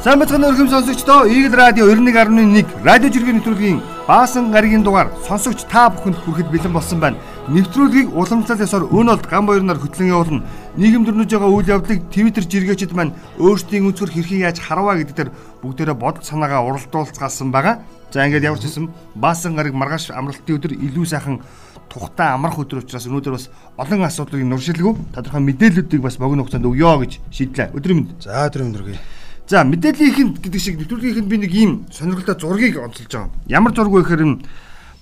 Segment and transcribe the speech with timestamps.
[0.00, 5.92] Сайн бацхан өрхөм сонсогчдоо Eagle Radio 91.1 радио жиргэн нэвтрүүлгийн баасан гарагийн дугаар сонсогч та
[5.92, 7.20] бүхэнд хүрэхэд бэлэн болсон байна.
[7.52, 10.48] Нэвтрүүлгийг уламжлалт ёсоор өнөөлд гам баярнаар хөтлөн явуулна.
[10.80, 13.12] Нийгэм дөрнөж байгаа үйл явдлыг Twitter жиргээчид маань
[13.44, 17.84] өөрсдийн өнцгөр хэрхэн яаж харваа гэдэг дээр бүгдээрээ бодол санаагаа уралдуулцгаасан байгаа.
[18.08, 21.44] За ингээд ч юм баасан гараг маргааш амралтын өдөр илүү сайхан
[21.92, 27.04] тухтай амрах өдөр учраас өнөөдөр бас олон асуудлыг нуршилгүй тодорхой мэдээллүүдийг бас богино хугацаанд өгөө
[27.04, 27.76] гэж шийдлээ.
[27.76, 28.24] Өдрийн мэнд.
[28.24, 29.19] За өдрийн мэнд хүргэе.
[29.50, 33.34] За мэдээллийнхэнд гэдэг шиг нэвтрүүлгийнхэнд би нэг ийм сонирхолтой зургийг онцолж байгаа.
[33.50, 34.22] Ямар зураг вэ гэхээр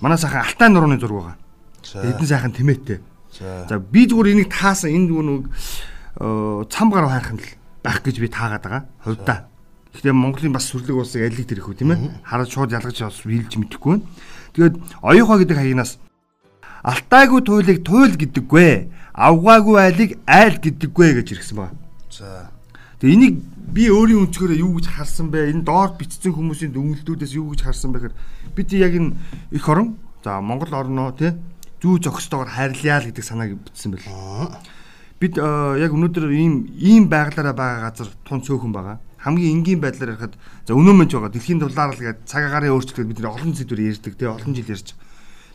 [0.01, 1.37] манай сайхан алтай нурууны зураг
[1.85, 2.09] байгаа.
[2.09, 2.97] Эдэн сайхан тэмээтэй.
[3.37, 5.53] За би зүгээр энийг таасан энэ нэг
[6.73, 7.45] цам гар хайрхан л
[7.85, 8.83] байх гэж би таагаад байгаа.
[9.05, 9.45] Хувьдаа.
[9.93, 12.25] Гэхдээ Монголын бас сүрлэг улсыг алиг тэрэх үү тийм ээ.
[12.25, 14.09] Хараад шууд ялгаж бас биелж мэдэхгүй байна.
[14.57, 14.75] Тэгээд
[15.05, 16.01] оюуха гэдэг хаягнаас
[16.81, 18.89] алтайгүй туйлыг туйл гэдэггүй.
[19.13, 21.77] Авгаагүй айлыг айл гэдэггүй гэж иргсэн байна.
[22.09, 22.49] За.
[22.99, 23.35] Тэгээ энийг
[23.71, 25.55] би өөрийн өнцгөрөө юу гэж харсан бэ?
[25.55, 28.15] Энэ доор бичсэн хүмүүсийн дүнэлтүүдээс юу гэж харсан бэ гэхээр
[28.59, 29.15] бид яг энэ
[29.55, 31.31] их орон за Монгол орноо тий
[31.79, 34.51] зүү зохистойгоор хайрлаа л гэдэг санааг бичсэн байл.
[35.15, 38.99] Бид яг өнөөдөр ийм ийм байглаараа байгаа газар тун цөөхөн байгаа.
[39.23, 40.35] Хамгийн энгийн байдлаар ярихад
[40.67, 41.31] за өнөө мэнч байгаа.
[41.31, 44.75] Дэлхийн дулаар л гэдэг цаг агарын өөрчлөлт бид нэр олон зүйлээр ярьдаг тий олон жил
[44.75, 44.91] ярьж.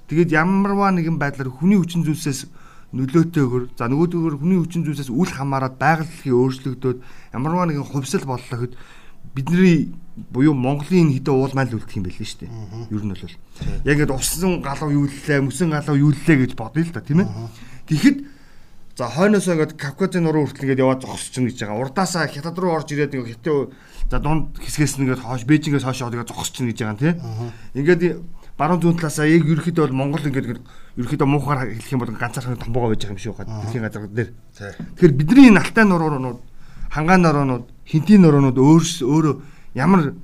[0.09, 2.48] Тэгээд ямарваа нэгэн байдлаар хүний хүчин зүйлсээс
[2.95, 6.98] нөлөөтэйгөр за нөгөөдөөр хүний хүчин зүйлсээс үл хамааран байгаль өөрчлөгдөөд
[7.34, 8.75] ямарваа нэгэн хувьсэл боллоо гэхэд
[9.34, 9.91] бидний
[10.31, 12.53] буюу Монголын хэдэн уулмайл үлдэх юм байл шүү дээ.
[12.95, 13.34] Ер нь бол
[13.83, 17.27] яг ингэ усан галуу юу лээ, мөсөн галуу юу лээ гэж бодъё л да тийм
[17.27, 17.28] ээ.
[17.91, 18.19] Тэгэхэд
[18.95, 21.83] за хойноос ингээд Кавказын нуруу хүртэл ингээд яваад зогсчихно гэж байгаа.
[21.83, 23.75] Урдаасаа хятад руу орж ирээд ингээд хятад
[24.06, 27.19] за дунд хэсгээс нь ингээд хоош Бээжингээс хойш яваад ингээд зогсчихно гэж байгаа тийм.
[27.75, 28.03] Ингээд
[28.55, 30.62] баруун зүүн талаасаа яг ерөөхдөө бол Монгол ингээд
[30.97, 33.62] ерөөхдөө муухаар хэлэх юм бол ганцаархан томбогоо байж байгаа юм шиг байна.
[33.67, 34.31] Дэлхийн газар дээр.
[34.55, 36.38] Тэгэхээр бидний энэ алтай нуруунууд
[36.94, 39.34] хангаан нуруунууд, хинтийн нуруунууд өөрс өөрөө
[39.75, 40.15] ямар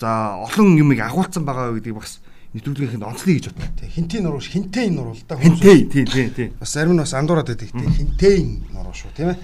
[0.00, 2.20] за олон юмыг агуулсан байгаа гэдгийг бас
[2.52, 3.72] нэвтрүүлгийнхэнд онцлоё гэж бодлоо.
[3.80, 5.40] Тэг хинтийн нуруу хинтэй нуруу л да.
[5.40, 6.48] Хинтэй тий тий тий.
[6.60, 8.38] Бас зарим нь бас андуураад байдаг тий хинтэй
[8.72, 9.38] нуруу шүү тийм ээ.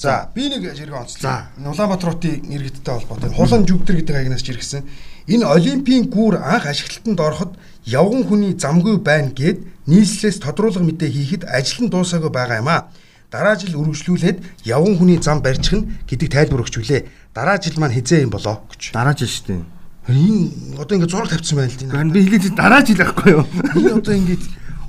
[0.00, 1.48] За би нэг жиргээ онцлоо.
[1.60, 4.84] Улаанбаатаруудын иргэдтэй холбоотой хулан жүгдэр гэдэг агнаас жиргсэн.
[5.28, 7.52] Энэ олимпийн гүүр анх ашиглалтанд ороход
[7.88, 12.88] явган хүний замгүй байна гэд нийслэлээс тодруулга мэдээ хийхэд ажил нь дуусаагүй байгаа юм а.
[13.30, 17.02] Дараа жил үргэлжлүүлээд явган хүний зам барьчихна гэдэг тайлбар өгч үлээ.
[17.34, 18.94] Дараа жил маань хизээ юм болоо гэж.
[18.94, 19.62] Дараа жил шүү дээ.
[20.08, 22.12] Энэ одоо ингэ зураг тавьчихсан байна л тийм.
[22.12, 23.44] Би хэлээд дараа жил байхгүй юу?
[23.74, 24.36] Энэ одоо ингэ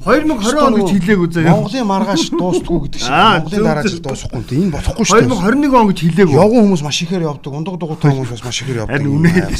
[0.06, 1.50] 2020 он гэж хэлээгүй заяа.
[1.58, 3.10] Монголын маргааш дуустгүй гэдэг шиг.
[3.10, 4.62] Монголын дараа жил дуусахгүй тийм.
[4.70, 5.34] Энэ болохгүй шүү дээ.
[5.34, 6.36] 2021 он гэж хэлээгүй.
[6.38, 7.54] Явган хүмүүс маш ихээр явдаг.
[7.58, 9.02] Ундаг дугуйтай хүмүүс бас маш ихээр явдаг.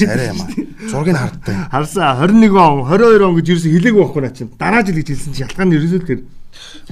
[0.06, 0.50] Арай юм аа.
[0.86, 1.56] Зургийг харддаг.
[1.74, 4.54] Харсан 21 он 22 он гэж юусэн хэлээгүй байхгүй наа чинь.
[4.54, 6.22] Дараа жил гэж хэлсэн чинь шалтгаан нь ерөөсөө тэр.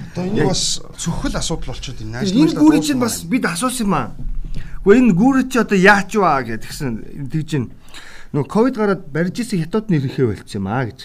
[0.02, 2.25] Одоо энэ бас цөхөл асуудал болчиход байна.
[2.25, 4.18] Энэ гүрий чинь бас бид асуусан юм аа.
[4.81, 7.69] Гэхдээ энэ гүрий чи одоо яач ваа гэдгсэн тэгж чинь.
[8.34, 11.00] Нөгөө ковид гараад барьж исэн хятад нэрхээ болчихсон юм аа гэж.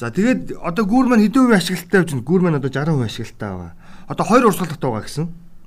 [0.00, 2.24] За тэгээд одоо гүүр маань хэдэн хувийн ашиглалтай явж байна?
[2.24, 3.72] Гүүр маань одоо 60% ашиглалтай байгаа.
[4.08, 5.26] Одоо хоёр урсгалтай байгаа гэсэн.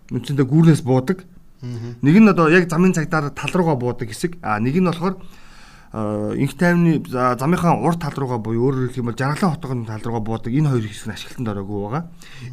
[0.09, 1.21] Үндсэндээ гүүрнээс буудаг.
[2.01, 4.41] Нэг нь одоо яг замын цагдаар тал руугаа буудаг хэсэг.
[4.41, 5.21] А нэг нь болохоор
[6.33, 10.25] инх тайвны замынхаа урд тал руугаа буюу өөрөөр хэлэх юм бол жаргалан хотгоны тал руугаа
[10.25, 12.03] буудаг энэ хоёр хэсэг нь ашиглалтанд ороогүй байгаа.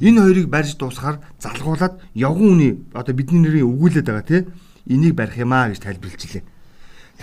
[0.04, 4.44] Энэ хоёрыг барьж дуусгаар залгуулад явган үний одоо бидний нэрийн өгүүлээд байгаа тий
[4.84, 6.44] энийг барих юмаа гэж тайлбарлажээ.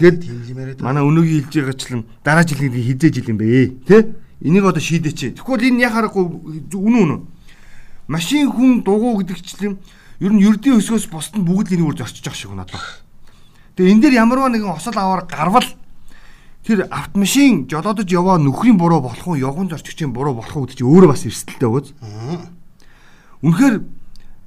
[0.02, 4.02] Тэгэхээр манай өнөөгийн хэлж байгаачлан дараа жилийн хизээ жил юм бэ тий
[4.42, 5.42] Энийг одоо шийдээч.
[5.42, 6.26] Тэгвэл энэ яхаарахгүй
[6.70, 7.22] үнэн үнэн.
[8.08, 9.82] Машин хүн дугуй гэдэг чинь
[10.22, 12.78] ер нь ердийн өсгөөс бусд нь бүгд л энийг үр зорчиж байгаа шиг надад.
[13.78, 15.66] Тэгээ энэ дээр ямарваа нэгэн осол аваар гарвал
[16.66, 20.90] тэр автомашин жолоодож яваа нөхрийн буруу болох уу, явган зорчигчийн буруу болох уу гэдэг чинь
[20.90, 21.88] өөрөө бас эрсдэлтэй өгөөз.
[23.42, 23.76] Үнэхээр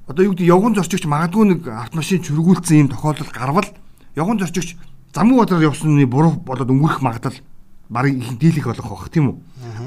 [0.07, 3.69] одоо юу гэдэг явган зорчигч магадгүй нэг автомашин чөргүүлсэн юм тохиолдол гарвал
[4.15, 4.75] явган зорчигч
[5.15, 7.39] замын бодлоор явсан нь буруу болоод өнгөрөх магадлал
[7.89, 9.37] барыг их дийлэх болох байх тийм үү.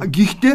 [0.09, 0.55] Гэхдээ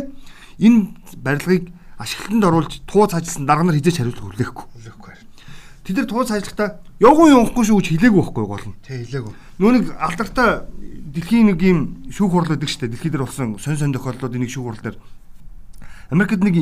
[0.60, 0.94] энэ
[1.24, 4.66] барилгыг ашиглалтанд оруулж туу цаажилсан дарга нар хизээч хариулт хүлээхгүй.
[4.72, 5.14] Хүлээхгүй.
[5.84, 8.76] Тэд нар туу цаажилгахдаа явган явахгүй шүү гэж хэлээгүй байхгүй гол нь.
[8.84, 9.34] Тэ хэлээгүй.
[9.60, 10.50] Нэг алдартай
[11.12, 14.66] дэлхийн нэг юм шүүх хурал гэдэг чинь дэлхийд дээр болсон сон сон тохиолдлууд нэг шүүх
[14.68, 14.98] хурал дээр
[16.10, 16.56] Америкт нэг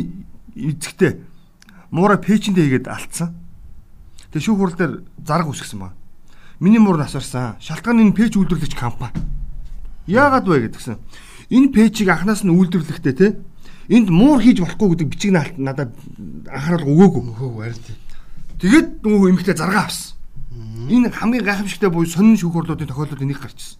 [0.58, 1.22] эзэгтэй
[1.94, 3.38] муура пэйчэндээ хийгээд алдсан.
[4.34, 5.98] Тэгээ шүүх хурал дээр зарга үсгсэн байна.
[6.58, 7.62] Миний муур насварсан.
[7.62, 9.22] Шалтгаан энэ пэйж үйлдвэрлэгч компани.
[10.10, 10.98] Яагаад вэ гэдгсэн
[11.50, 13.28] энэ пэйжийг анханаас нь үйлдвэрлэхдээ те
[13.88, 15.96] энд муур хийж болохгүй гэдэг бичиг надад
[16.52, 17.24] анхаарал өгөөгүй.
[17.32, 17.98] Өгөөгүй харин тийм.
[18.60, 20.18] Тэгээд нөгөө эмэгтэй заргаа авсан.
[20.92, 23.80] Энэ хамгийн гайхамшигтай буюу сонин шүүх хурлуудын тохиолдол энийг гарчсан.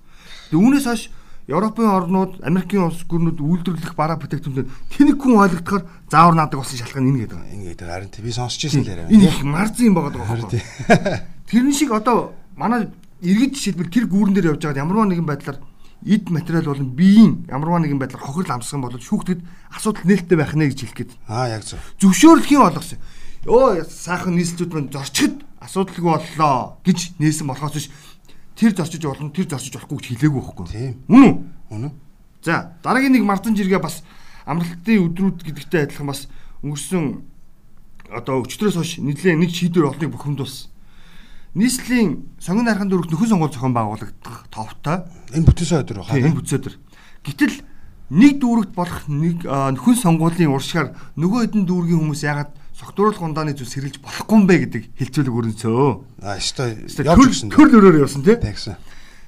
[0.52, 1.04] Тэгээд үүнээс хойш
[1.48, 7.08] Европын орнууд, Америкийн улс гүрнүүд үйлдвэрлэх бараа бүтээгдэхүүнүүд тэнэг хүн ойлгохоор заавар наадаг болсон шалтгаан
[7.08, 7.40] энэ гэдэг.
[7.56, 9.08] Энэ гэдэг харин тийм би сонсч ирсэн л яриа.
[9.08, 11.24] Энэ их марзын юм байгаа даа.
[11.48, 12.92] Тэр шиг одоо манай
[13.24, 15.58] эргэж жишээлбэл тэр гүүрэн дээр явж байгаад ямарваа нэгэн байдлаар
[16.06, 19.42] эд материал болон биеийн ямарваа нэгэн байдлаар хохирол амсган бол шүүхтэд
[19.74, 21.12] асуудал нээлттэй байх нэ гэж хэлэх гээд.
[21.26, 21.82] Аа яг зөв.
[21.98, 23.00] Зөвшөөрлөхийн болгосон.
[23.48, 27.88] Өө сайхан нийслэлүүд мань зорчгод асуудалгүй боллоо гэж нээсэн болохоос биш
[28.58, 30.66] тэр зорчиж болно тэр зорчиж болохгүй гэж хэлээгүй байхгүй.
[30.70, 30.94] Тийм.
[31.10, 31.36] Үнэн үү?
[31.74, 31.94] Үнэн.
[32.44, 34.04] За дараагийн нэг мардан жиргээ бас
[34.46, 36.30] амралтын өдрүүд гэдэгтэй адилхан бас
[36.64, 37.04] өнгөрсөн
[38.14, 40.72] одоо өчтөрөөс хойш нэдлээ нэг шийдвэр олныг бухимдуулсан.
[41.58, 45.10] Нийслэлийн сонгон нархан дүүрэг нөхөн сонгуул зохион байгуулагдах товтой.
[45.34, 46.22] Энэ бүтээсэн өдөр байна.
[46.22, 46.76] Энэ бүтээсэн өдөр.
[47.26, 47.56] Гэтэл
[48.14, 53.74] нэг дүүрэгт болох нэг нөхөн сонгуулийн уршгаар нөгөө хэдэн дүүргийн хүмүүс ягаад согтууруулах ундааны зүйл
[53.74, 55.90] сэргэлж болохгүй юм бэ гэдэг хэлцүүлэг өрнөцөө.
[56.22, 56.78] А өстой
[57.10, 57.50] явж гисэн.
[57.50, 58.38] Төр лөрөөр явсан тий.
[58.38, 58.78] Тэгсэн.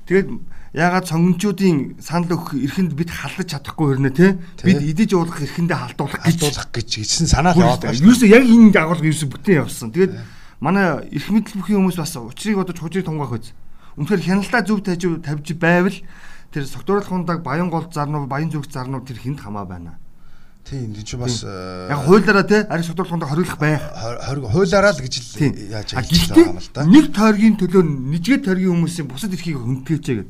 [0.05, 0.29] Тэгээд
[0.77, 4.37] ягаад сонгончуудын санал өгөх эрхэнд бид халдаж чадахгүй хэрнэ тий.
[4.61, 7.97] Бид идэж уулах эрхэндээ халдуулах гэж гэсэн санаа яваад байна.
[7.97, 9.89] Юу ч яг энэ агуулга юусэн бүтэн явсан.
[9.89, 10.13] Тэгээд
[10.59, 13.51] манай эрх мэдэл бүхий хүмүүс бас учрыг бодож хужийг тунгаах үз.
[13.95, 15.97] Үнэхээр хяналтаа зөв тавьж тавьж байвал
[16.51, 19.99] тэр согтууруулах ундаг баян гол зарнуу баян зүрх зарнуу тэр хинт хамаа байна.
[20.67, 23.81] Тийм энэ чи бас яг хуулаараа те ариг содруулах ундаг хориглох байх.
[24.51, 26.85] Хуулаараа л гэж л яаж хэлж байгаа юм л да.
[26.85, 30.27] Нэг тойргийн төлөө нэжгээд тойргийн хүмүүсийн бусад эрхийг хөндлөөч гэдэг.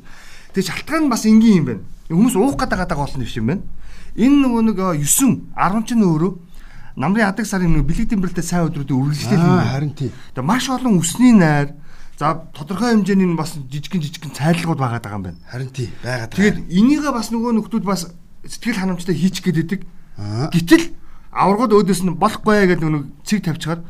[0.54, 1.82] Тэгээ шалтгаан нь бас энгийн юм байна.
[2.08, 3.62] Хүмүүс уух гэдэг гадаг болно биш юм байна.
[4.16, 6.32] Энэ нөгөө нэг 9 10 ч нөөрөө
[6.96, 9.60] намрын адаг сарын нэг бэлэг тэмбэлтэй сайн өдрүүдийн үргэлжлэл юм.
[9.60, 10.12] Харин тийм.
[10.34, 11.74] Тэгээ маш олон үсний найр
[12.20, 15.40] За тодорхой хэмжээний бас жижигэн жижигэн цайлагууд байгаа даа юм байна.
[15.48, 16.36] Харин тий байгаад.
[16.36, 18.12] Тэгээд энийгээ бас нөгөө нөхдүүд бас
[18.44, 19.80] сэтгэл ханамжтай хийчих гээд байдаг.
[20.52, 20.92] Гэтэл
[21.32, 23.80] аваргууд өөдөөс нь болохгүй гэдэг нэг цэг тавьчихаар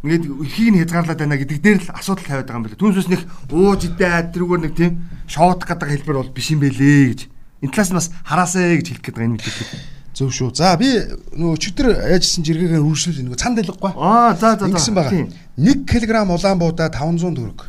[0.00, 2.80] ингээд эхийг нь хязгаарлаад байна гэдэг дээр л асуудал тавиад байгаа юм байна.
[2.80, 3.22] Түүнээс нэг
[3.52, 4.92] ууж идээд тэрүүгээр нэг тийм
[5.28, 7.20] шоот гэдэг хэлбэр бол биш юм бэлээ гэж.
[7.68, 9.91] Энэ талаас нь бас хараасаа гэж хэлэх гээд байгаа юм хэлээ.
[10.12, 10.52] Зөв шүү.
[10.52, 10.90] За би
[11.32, 13.92] нөгөө өчтөр яажсэн жиргээгээр үргэлжлүүл нөгөө цан дэлгэхгүй.
[13.96, 14.68] Аа за за.
[14.68, 15.24] Ингэсэн байгаа.
[15.56, 17.64] 1 кг улаан буудаа 500 төгрөг.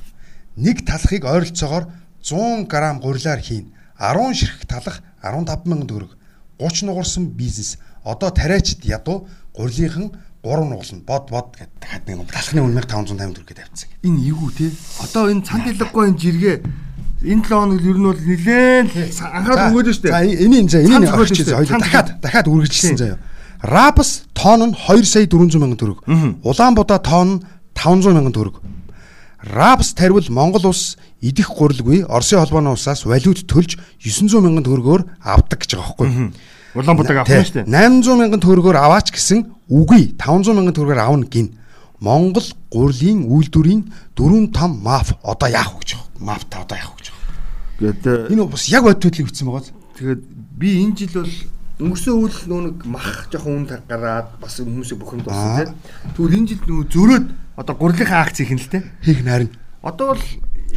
[0.60, 1.88] Нэг талахыг ойролцоогоор
[2.20, 3.72] 100 г гурилаар хийн.
[3.96, 6.12] 10 ширхэг талах 15 мянган төгрөг.
[6.60, 7.80] 30 нугарсан бизнес.
[8.04, 10.12] Одоо тариачд ядуу гурилынхан
[10.44, 11.00] 3 нугална.
[11.08, 13.90] Бод бод гэдэг дахиад нэг талхны 1550 төгрөг гэдэг тавьчихсан.
[14.04, 14.68] Энэ юу те?
[15.00, 16.56] Одоо энэ цан дэлгэхгүй энэ жиргээ
[17.24, 18.86] энэ 7 хоног ер нь бол нилээн
[19.32, 20.10] анхаарал өгөөд штэ.
[20.12, 23.18] За энийг за энийг авчиж хоёул дахиад дахиад үргэлжилсэн заяа.
[23.64, 26.04] Рапс тонн нь 2 сая 400 мянган төгрөг.
[26.44, 27.44] Улаанбуудаа тонн
[27.74, 28.60] 500 мянган төгрөг.
[29.44, 35.60] Рапс тарвал Монгол улс идэх гурилгүй Оросын холбооны улсаас валют төлж 900 мянган төгрөгөөр авдаг
[35.64, 36.32] гэж байгаа байхгүй.
[36.76, 37.72] Улаанбуудааг авах нь шүү дээ.
[37.72, 41.56] 800 мянган төгрөгөөр аваач гэсэн үгүй 500 мянган төгрөгөөр авна гин.
[42.00, 46.08] Монгол гурлийн үйлдвэрийн 4 том маф одоо яах вэ гэж байна.
[46.20, 47.03] Мафта одоо яах вэ
[47.80, 49.74] Тэгээд энэ бас яг бод төдлийг үтсэн байгаа.
[49.98, 50.22] Тэгээд
[50.58, 51.34] би энэ жил бол
[51.82, 55.74] өнгөрсөн үйл нөө нэг мах жоохон үн гараад бас хүмүүсийг бухимд болсон тийм.
[56.14, 57.26] Тэгвэл энэ жил нөө зөрөөд
[57.58, 58.86] одоо гурилынхаа акц хийх нь л тийм.
[59.02, 59.52] Хийх нарийн.
[59.82, 60.26] Одоо бол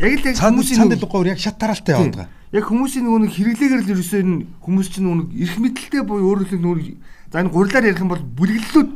[0.00, 2.32] яг л хүмүүсийн санд дэлгүүр яг шат таралтай яваад байгаа.
[2.56, 6.56] Яг хүмүүсийн нөгөө нэг хэрэглээгээр л ерөөсөө энэ хүмүүс чинь нөгөө эрх мэдэлтэй буюу өөрөөр
[6.56, 6.96] нөгөө
[7.32, 8.90] за энэ гурилаар ярих юм бол бүлэглэлүүд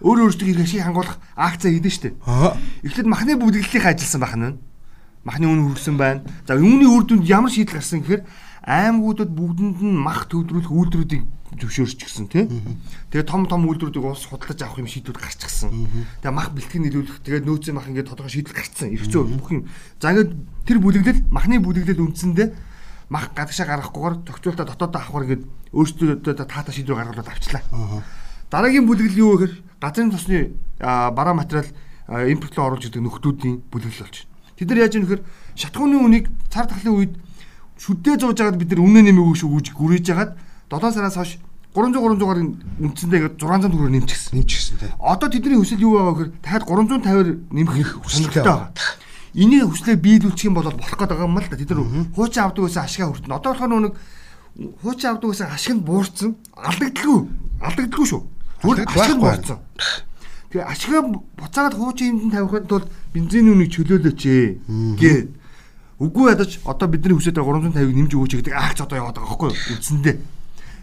[0.00, 2.16] өөрөө өөрсдөө хэрэг ашиг хангуулах акцаа хийдэж штэ.
[2.82, 4.56] Эхлээд махны бүлэглэлийн ажилласан байх нь
[5.24, 6.24] махны үн хүрсэн байна.
[6.46, 8.24] За үүний үр дүнд ямар шийдэл гарсан гэхээр
[8.64, 11.24] аймагуудад бүгдэнд нь мах төвдрүүлэх үйлдвэрүүдийг
[11.60, 12.46] зөвшөөрч гисэн тий.
[13.10, 15.72] Тэгээ том том үйлдвэрүүдийг улс худалдаж авах юм шийдвэр гарчихсан.
[16.22, 18.94] Тэгээ мах бэлтгэн нийлүүлэх тэгээ нөөцийн мах ингээд тодорхой шийдэл гарцсан.
[18.94, 19.66] Зүй бүх юм.
[19.98, 20.30] За ингээд
[20.68, 22.48] тэр бүлэглэл махны бүлэглэл үндсэндээ
[23.10, 25.44] мах гадагшаа гаргахгүйгээр зохицуултаа дотоодоо авахар ингээд
[25.74, 27.62] өөрсдөө таата шийдвэр гаргалаад авчлаа.
[28.52, 31.66] Дараагийн бүлэглэл юу гэхээр газрын тосны бараа материал
[32.06, 34.29] импортлоо оруулж ирдэг нөхдүүдийн бүлэглэл болж.
[34.60, 35.24] Тэд нар яаж юм гэхээр
[35.56, 37.12] шатхууны үнийг цар тахлын үед
[37.80, 40.36] шүддээ зууж байгаад бид нар өмнө нэмээг шүү гэж гүрэж байгаад
[40.68, 41.40] 7 сараас хойш
[41.72, 42.38] 300 300-аар
[42.82, 44.34] үндсэндээ 600 төгрөөр нэмчихсэн.
[44.36, 44.92] Нэмчихсэн тийм.
[44.98, 48.74] Одоо тэдний хүсэл юу байгаа гэхээр дахиад 350-аар нэмэх хүсэлтэй байгаа.
[49.38, 51.56] Энийг хүслээ биелүүлчих юм бол болох гэдэг юм л да.
[51.56, 51.86] Тэд нар
[52.18, 53.32] хуучин авдаг байсан ашигаа хүртэн.
[53.38, 53.94] Одоо болохоор нэг
[54.82, 56.30] хуучин авдаг байсан ашиг нь буурсан.
[56.58, 57.18] Алдагдaltaгүй.
[57.62, 58.22] Алдагдaltaгүй шүү.
[58.66, 59.58] Зүгээр ашиг нь буурсан.
[60.50, 61.02] Тэгээ ашигаа
[61.38, 64.22] буцаагаад хуучин хэмжээнд тавихын тулд бензиний үнийг чөлөөлөөч
[64.98, 65.18] гээ.
[66.02, 69.46] Үгүй ядаж одоо бидний хүсэж байгаа 350-ыг нэмж өгөөч гэдэг акц одоо яваад байгаа байхгүй
[69.46, 69.78] юу?
[69.78, 70.16] Үндсэндээ.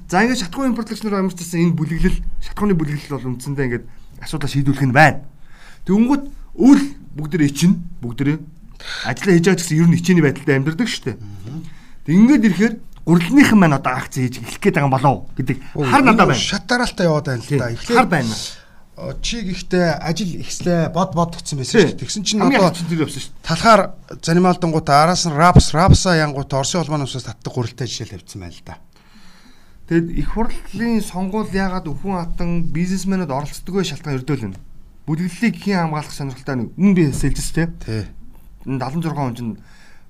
[0.08, 3.86] За ингээд шатхуун импортлагч нар амарчсан энэ бүлэглэл шатхууны бүлэглэл бол үндсэндээ ингээд
[4.24, 5.28] асуудал шийдвэрлэх нь байна.
[5.84, 6.24] Тэнгүүт
[6.64, 6.82] үл
[7.20, 7.76] бүгдээ ичнэ
[8.08, 8.40] бүгдээ
[9.04, 11.18] ажиллаа хийж байгаа гэсэн ер нь хичээний байдалтай амьдардаг шүү дээ.
[12.08, 16.04] Тэг ингээд ирэхээр гурилныхан маань одоо акц хийж эхлэх гээд байгаа юм болов гэдэг хар
[16.08, 16.40] надаа байна.
[16.40, 17.68] Шат дараалтаа яваад байна л да.
[17.76, 18.32] Эхлээд хар байна
[19.22, 22.02] чи гэхдээ ажил ихслээ бод бод гэсэн байсан шүү дээ.
[22.02, 23.30] Тэгсэн чинь одоо тэр.
[23.46, 23.94] Талхаар
[24.26, 28.82] занимаалдангуудаа араас нь рапс рапса янгууд Оросын холбооны усаас татдаг гурилтай жишээл тавьсан байл да.
[29.86, 34.58] Тэгэд их хурлын сонгуул яагаад өхөн хатан бизнесмэнүүд оролцдоггүй шалтгаан өрдөөлнө.
[35.06, 37.70] Бүлэглэлийг хэн хамгаалах сонирхолтой нэг үн би сэлжс те.
[37.86, 38.10] Тий.
[38.66, 39.54] 76 он чинь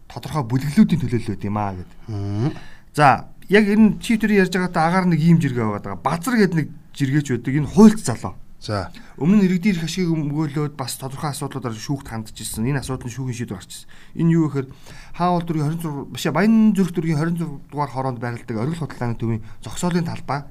[0.07, 2.55] тодорхой бүлэглүүдийн төлөөлөл байд юм аа гэдэг.
[2.95, 5.99] За яг энэ чи төрийн ярьж байгаатай агаар нэг ийм жиргээ байгаа.
[5.99, 7.53] Базар гэдэг нэг жиргээч байдаг.
[7.53, 8.33] Энэ хуульт залуу.
[8.59, 8.89] За.
[9.21, 12.65] Өмнө нь иргэдийн эрх ашиг өмгөөлөөд бас тодорхой асуудлуудаар шүүхт хандж ирсэн.
[12.65, 13.89] Энэ асуудал нь шүүхийн шийдвэр гарч ирсэн.
[14.17, 14.67] Энэ юу гэхээр
[15.13, 20.09] хаавал дөргийн 26 башаа Баян зүрх дөргийн 26 дугаар хоронд байрладаг оргил худалдааны төвийн зогсоолын
[20.09, 20.41] талбай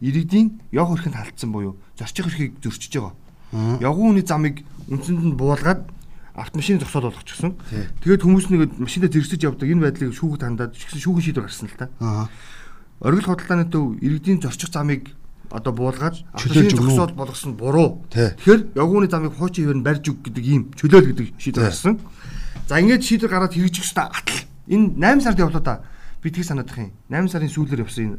[0.00, 3.14] иргэдийн яв хөрхөнд халтсан буюу зорчих эрхийг зөрчиж байгаа.
[3.84, 5.92] Явган үний замыг үндсэнд нь буулгаад
[6.32, 7.60] автомашины зогсоол болгочихсон.
[8.00, 11.92] Тэгээд хүмүүс нэг машинаа зэрэгсэж явдаг энэ байдлыг шүүхэд хандаад шүүхийн шийдвэр гарсан л та.
[13.04, 15.12] Оргил худалдааны төв иргэдийн зорчих замыг
[15.52, 18.02] одоо буулгаад чөлөөлж зогсоод болгосон буруу.
[18.08, 22.00] Тэгэхээр явгууны замыг хуучин хөвөр нь барьж өг гэдэг ийм чөлөөл гэдэг шийдвэр гарсан.
[22.68, 24.40] За ингэж шийдвэр гараад хэрэгжих ёстой атал.
[24.66, 25.80] Энэ 8 сард явлаа да.
[26.24, 26.92] Би тгий санаадах юм.
[27.12, 28.18] 8 сарын сүүлээр явсан энэ.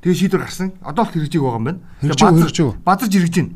[0.00, 0.72] Тэгээ шийдвэр гарсан.
[0.80, 1.80] Одоо л хэрэгжиж байгаа юм байна.
[2.00, 2.24] Хэрэгжиж
[2.80, 3.54] базарж хэрэгжиж байна.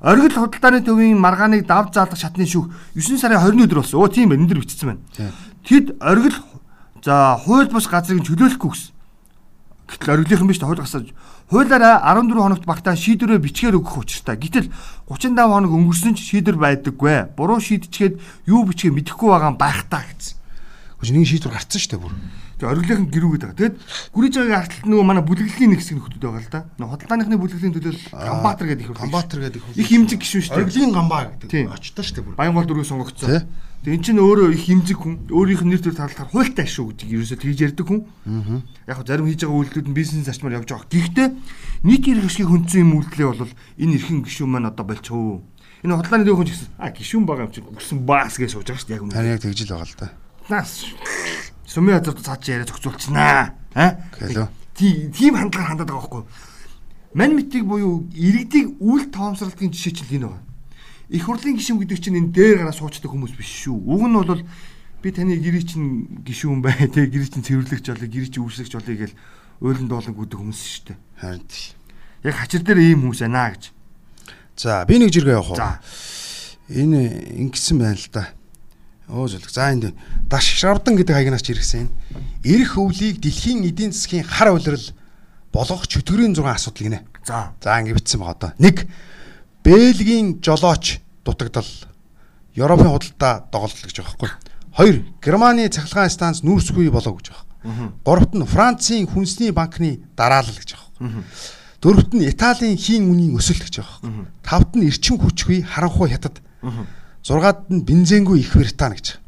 [0.00, 3.98] Оргил худалдааны төвийн маргааныг дав заалах шатны шүүх 9 сарын 20-ны өдөр болсон.
[3.98, 4.46] Өө тийм байна.
[4.46, 5.02] Энд дэр бичсэн байна.
[5.66, 6.38] Тэд оргил
[7.02, 8.99] за хууль бус газрыг чөлөөлөхгүй гэсэн.
[9.90, 11.10] Гэтэл оргилынхан биш хууль гасаж
[11.50, 14.38] хуулаараа 14 хоногт багтаан шийдвэрээ бичгээр өгөх учиртай.
[14.38, 14.70] Гэтэл
[15.10, 17.34] 38 хоног өнгөрсөн ч шийдвэр байдаггүй.
[17.34, 20.38] Буруу шийдчихэд юу бичгээ мэдэхгүй байгаа юм байх таа гэсэн.
[21.02, 22.14] Гэж нэг шийдвэр гарцсан шүү дээ бүр.
[22.60, 23.56] Тэгээ оргилынхан гэрүүгээд байгаа.
[23.56, 23.76] Тэгэд
[24.12, 26.60] гүрийж байгаа арталт нөгөө манай бүлэглэлийн нэг хэсэг нөхдөд байгаа л да.
[26.76, 30.64] Нөгөө худалдааныхны бүлэглэлийн төлөөл Гамбаатар гэдэг их Гамбаатар гэдэг их хэмжиг гişүн шүү дээ.
[30.68, 31.72] Оргилийн гамбаа гэдэг.
[31.72, 32.36] Очтой шүү дээ.
[32.36, 33.48] Баянгол дөрөв сонгогдсон.
[33.80, 37.16] Тэгээ эн чинь өөрөө их хэмжиг хүн өөрийнх нь нэр төр талхаар хуйлтай шүү гэдэг
[37.16, 38.04] ерөөсөө тэгж ярьдаг хүн.
[38.84, 40.92] Яг зарим хийж байгаа үйлдэлүүд нь бизнес зарчмаар явж байгаа.
[40.92, 41.28] Гэхдээ
[41.88, 43.48] нийт эрх ашгийг хүндсэн юм үйлдэлээ бол
[43.80, 45.40] энэ эрхэн гişүүн маань одоо болчихоо.
[45.80, 48.68] Энэ худлааны дэв хүн ч гэсэн а гişүүн байгаа юм чинь өгсөн баас гэж сууж
[48.68, 49.16] байгаа шүү дээ яг үнэ.
[49.16, 50.08] Харин яг тэгж л байгаа л да.
[50.52, 50.72] Наас
[51.70, 53.54] сумын газар цаад чи яриа зохицуулчихнаа.
[53.78, 54.02] А?
[54.74, 56.24] Тийм хандлагаар хандаад байгаа байхгүй.
[57.14, 60.50] Ман митиг буюу иргэдийг үйл тоомсралтын жишээ чинь энэ байна
[61.10, 63.74] их хурлын гишүүн гэдэг чинь энэ дээр гараа суучдаг хүмүүс биш шүү.
[63.74, 64.42] Уг нь бол
[65.02, 68.94] би таны гэрээ чинь гишүүн бай, тэ гэрээ чинь цэвэрлэгч болъё, гэрээ чинь үүсгэгч болъё
[68.94, 69.12] гэж
[69.58, 70.98] уйлан дуулан гүдэг хүмүүс шүү дээ.
[71.18, 71.42] Харин
[72.22, 73.62] яг хачир дээр ийм хүмүүс байна гэж.
[74.54, 75.58] За, би нэг жиргээ явах уу?
[75.58, 75.82] За.
[76.70, 78.30] Энэ ингэсэн байна л да.
[79.10, 79.50] Оо зөвлөг.
[79.50, 79.92] За энд
[80.30, 81.90] даш шавдан гэдэг хаягнаас ч иргсэн.
[82.46, 84.86] Ирэх өвлийг дэлхийн эдийн засгийн хар улирал
[85.52, 87.00] болгох чөтгөрийн 6 асуудал гинэ.
[87.26, 87.52] За.
[87.58, 88.50] За ингэ битсэн байгаа одоо.
[88.62, 88.86] 1
[89.64, 91.66] Бельгийн жолооч дутагдал
[92.54, 94.30] Европын худалдаа доголдол гэж байгаа байхгүй.
[94.78, 97.46] Хоёр Германы цахилгаан станц нүүрсгүй болоо гэж байгаа.
[98.06, 101.22] Гуравт нь Францын хүнсний банкны дараалал гэж байгаа.
[101.80, 104.28] Дөрөвт нь Италийн хийн үнийн өсөлт гэж байгаа.
[104.44, 106.40] Тавт нь эрчим хүчгүй харанхуй хятад.
[107.22, 109.20] Зургаад нь бензингүй их Британи гэж.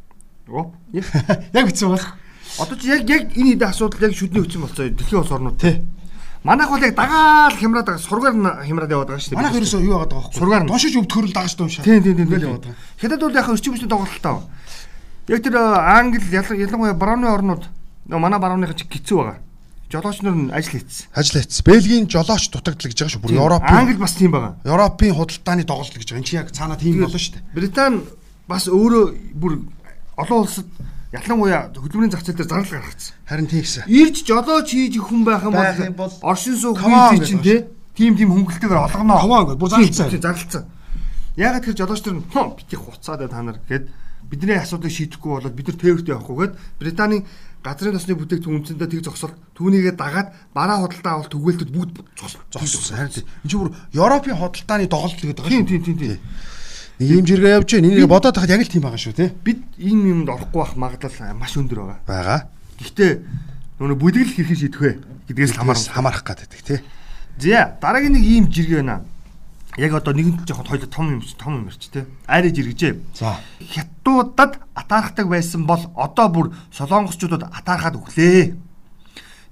[0.48, 2.16] Оо яг бичсэн байна.
[2.58, 5.84] Одоо чи яг яг энэ хэд асуудал яг шүдний хүчин болцоо дэлхийн улс орнууд тий.
[6.44, 8.34] Манайх бол яг дагаал хямраад байгаа сургаар
[8.64, 9.40] хямраад яваад байгаа шүү дээ.
[9.40, 10.38] Манайх ерөөсөө юу яваад байгаа вэ?
[10.40, 11.84] Сургаар доншиж өвдөхөрл дагаж дуушаа.
[11.84, 12.80] Тийм тийм тийм яваад байгаа.
[12.98, 14.42] Хятад бол яг өрчим хүчний тоглолттой.
[15.28, 17.62] Яг тэр э, Англи ялангуяа барууны орнууд
[18.08, 19.38] манай барууныхан чи гизүү байгаа.
[19.92, 21.12] Жолооч нар нь ажил хийсэн.
[21.12, 21.64] Ажил хийсэн.
[21.68, 23.22] Бельгийн жолооч дутагдал гэж байгаа шүү.
[23.28, 24.56] Бүр Европын Англи бас тийм байгаа.
[24.64, 26.20] Европын худалдааны доголдол гэж байгаа.
[26.24, 27.44] Энд чи яг цаанаа тийм болно шүү дээ.
[27.52, 28.00] Британи
[28.48, 29.04] бас өөрөө
[29.36, 29.52] бүр
[30.16, 30.64] олон улсад
[31.12, 33.14] ялангуяа хөдөлмөрийн зах зээл дээр зардал гаргацсан.
[33.28, 33.84] Харин тийгсэн.
[33.84, 35.52] Ирж жолооч хийж хүн байх юм
[35.92, 39.20] бол оршин суух үйл чинь тий тим тим хөнгөлтэйгээр олгоноо.
[39.20, 40.08] Хаваа ингээд бүр зарлцсан.
[40.08, 40.64] Зарлцсан.
[41.36, 43.92] Ягаад тэр жолооч нар хөө бити хуцаад та нар гэд
[44.32, 47.20] бидний асуудыг шийдэхгүй болоод бид нар тээвэрт явахгүйгээд Британий
[47.62, 52.02] газрын тосны бүтээгдэхүүн үнцэндээ тэг зогсол түүнийгээ дагаад бараа худалдаа авалт түгээлтэд бүгд
[52.50, 52.98] зогссон.
[52.98, 55.70] Харин энэ чинь бүр Европын худалдааны доголдол гэдэг байгаа шүү.
[55.70, 56.18] Тийм тийм тийм.
[56.98, 57.88] Нэг юм жиргээ явж байна.
[57.88, 59.30] Энийг бодоод тахад яг л тийм байгаа шүү те.
[59.30, 61.98] Бид ийм юмд орохгүй байх магадлал маш өндөр байгаа.
[62.06, 62.40] Байгаа.
[62.82, 63.10] Гэхдээ
[63.78, 64.92] нөгөө бүлэглэл хэрхэн шийдэх вэ
[65.30, 66.82] гэдгээс хамаарах хамаарах гэдэг те.
[67.38, 69.02] За дараагийн нэг ийм жиргээ байна.
[69.76, 72.04] Яг одоо нэгэн жоохон хоёул том юм том юм ярьч те.
[72.26, 73.00] Айраж иргэжээ.
[73.16, 73.40] За.
[73.60, 78.52] Хятадуудад атаархдаг байсан бол одоо бүр солонгосчуудад атаархаад өглөө.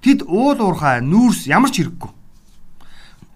[0.05, 2.11] Тэд уул уурхай нүүрс ямар ч хэрэггүй.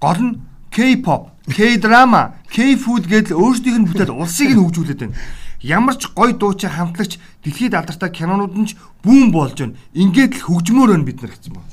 [0.01, 5.17] Гол нь K-pop K-drama, K-food гэдэл өөрсдийнх нь бүтээл улсыг нь хөгжүүлээд байна.
[5.61, 9.77] Ямар ч гой дуучин хамтлагч дэлхийд алдартай кинонууд нь ч бүүн болж байна.
[9.93, 11.69] Ингээд л хөгжмөр байна бид нар гэсэн байна.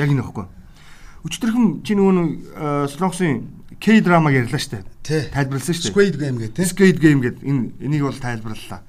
[0.00, 0.46] Яг энэ ихгүй.
[1.20, 4.84] Өчтөрхөн чи нөгөө Солонгосын K-drama ярьлаа штэ.
[5.32, 5.88] Тайлбарласан штэ.
[5.88, 6.68] Squid Game гэдэг.
[6.68, 8.84] Squid Game гэдэг энэ энийг бол тайлбарлалаа.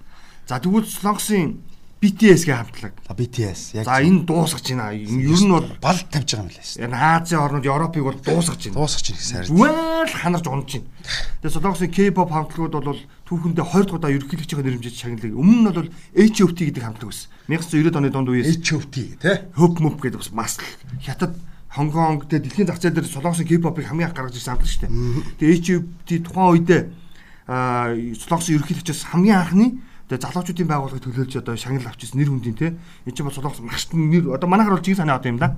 [0.48, 1.64] За тэгвэл Солонгосын
[2.02, 2.94] BTS-гээ хамтлаг.
[3.14, 3.86] BTS яг.
[3.86, 4.90] За энэ дуусгаж байна.
[4.92, 6.72] Ер нь бол бал тавьж байгаа юм лээс.
[6.82, 8.78] Энэ Азийн орнууд Европыг бол дуусгаж байна.
[8.82, 9.48] Дуусгаж байна гэсэн хайр.
[9.54, 10.90] Зүгээр л ханарч унаж байна.
[11.46, 15.38] Тэгээ Солонгосын K-pop хамтлагууд бол түүхэндээ 20 дахь удаа ерөнхийлөгчийн нэрмжиж шагналыг.
[15.38, 17.30] Өмнө нь бол HOT гэдэг хамтлаг байсан.
[17.48, 19.14] 1990 оны дунд үеэс HOT тий.
[19.54, 20.66] Хөп мөп гэдэг бас маск.
[21.06, 21.38] Хятад
[21.72, 24.92] Хонгконг тэгээ дэлхийн зах зээл дээр Солонгосын K-pop-ыг хамгийн анх гаргаж ирсэн хамтлаг шүү дээ.
[25.40, 26.82] Тэгээ HOT тухайн үедээ
[27.48, 29.68] аа Солонгосын ерөнхийлөгчөөс хамгийн анхны
[30.12, 32.76] Тэгээ залуучуудын байгууллагыг төлөөлж одоо шагнал авчихсан нэр хүндийн те.
[33.08, 35.56] Энд чинь бол солонгос маш нэр одоо манайхаар бол жиг санаа одоо юм да.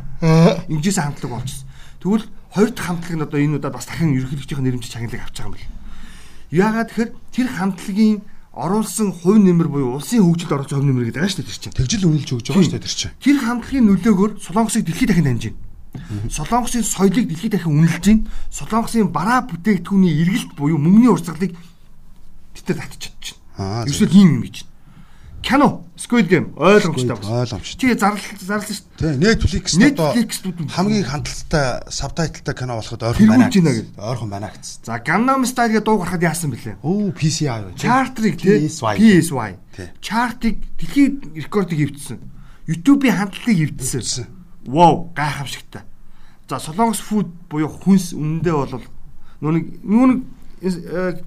[0.70, 1.66] Инжээс хамтлаг болчихсон.
[1.98, 5.50] Тэгвэл хоёр дахь хамтлаг нь одоо энэ удаад бас дахин ерөнхийлөгчийн нэрмжийн шагналыг авч байгаа
[5.50, 5.74] юм байна.
[6.54, 8.22] Яагаад тэгэхээр тэр хамтлагийн
[8.54, 11.74] оруулсан хувь нэмэр буюу улсын хөгжилд оруулсан хувь нэмэр гэдэг дээ тэр чинь.
[11.74, 13.18] Тэгжил үнэлж өгж байгаа шүү дээ тэр чинь.
[13.18, 15.73] Тэр хамтлагийн нөлөөгөөр Солонгосыг дэлхийд дахин таньж байна.
[16.30, 18.28] Солонгосын соёлыг дэлхийд дахин үнэлж байна.
[18.50, 21.54] Солонгосын бараа бүтээгдэхүүний эргэлт буюу мөнгөний урсгалыг
[22.54, 23.86] тэтгэж татчихж байна.
[23.86, 24.66] Ерөөсөө ийм юм гэж
[25.44, 27.42] кино Squid Game ойлгомжтой байна.
[27.44, 27.78] Ойлгомжтой.
[27.78, 29.36] Чи зарлал зарлсан шүү дээ.
[29.36, 30.16] Netflix одоо
[30.72, 33.52] хамгийн хандлттай сабтайтлтай кино болоход ойрхон байна.
[33.52, 34.88] Ойрхон байна гэсэн.
[34.88, 36.80] За Gangnam Style гэдэг дуу гарахад яасан бэлээ?
[36.82, 37.76] Оо PCI юу?
[37.76, 39.56] Chart-ыг тий PSY.
[40.02, 42.20] Chart-ыг дэлхийн рекордыг эвдсэн.
[42.68, 44.28] YouTube-ийн хандлтыг эвдсэн.
[44.66, 45.84] Wow, гайхамшигтай.
[46.50, 48.84] За Солонгос food буюу хүнс үнэндээ бол
[49.44, 50.24] нүг нүг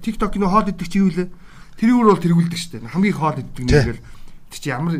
[0.01, 1.29] TikTok-ийн хоол идэх чи юу лээ?
[1.77, 2.89] Тэрүүр бол тэргүүлдэг шүү дээ.
[2.89, 3.99] Хамгийн хоол иддэг нэг л тэр
[4.49, 4.97] чи ямар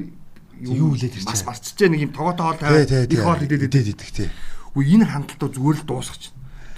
[0.62, 4.12] юу лээ тэр чи бас марцчихжээ нэг юм тогоотой хоол тавиад их хоол идээд идэх
[4.14, 4.30] тий.
[4.78, 6.30] Үгүй энэ хандлтаа зүгээр л дуусгач.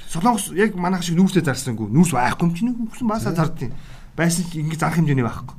[0.08, 1.92] Солонгос яг манайх шиг нүүрсээ зарсангүй.
[1.92, 3.76] Нүүрс байхгүй юм чи нүгсэн баасаа зардیں۔
[4.16, 5.56] Байсан чи ингэ зарах хэмжээний байхгүй.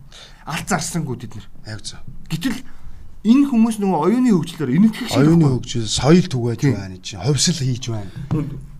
[0.48, 1.46] Алт зарсангүй тэд нар.
[1.68, 2.00] Яг зөв.
[2.32, 2.64] Гэтэл
[3.20, 7.84] энэ хүмүүс нөгөө оюуны хөгжлөөр энэтхэг шиг оюуны хөгжил соёл түгэж байна чи ховсол хийж
[7.92, 8.08] байна.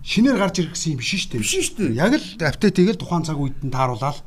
[0.01, 1.41] Шинээр гарч ирэх гэсэн юм биш шүү дээ.
[1.45, 2.01] Биш шүү дээ.
[2.01, 4.17] Яг л апдейтийг л тухайн цаг үед нь тааруулаад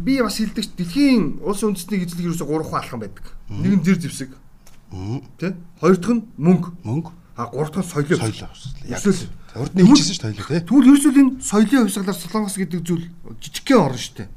[0.00, 3.26] би бас хэлдэг дэлхийн улс үндэстний эзлэг ерөөсө 3 хаалхан байдаг.
[3.52, 4.32] Нэг нь зэр зэвсэг.
[5.36, 5.60] Тэ?
[5.76, 6.72] Хоёр дахь нь мөнгө.
[6.88, 7.10] Мөнгө.
[7.36, 8.48] А гурав дахь нь соёлын соёл.
[8.88, 10.60] Эсвэл урд нь хийжсэн шүү дээ тий.
[10.64, 13.04] Тэгвэл ерөөсөө энэ соёлын хувьсгалаар Солонгос гэдэг зүйл
[13.44, 14.28] жижигхэн орно шүү дээ.